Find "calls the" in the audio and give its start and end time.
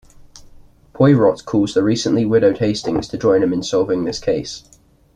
1.45-1.83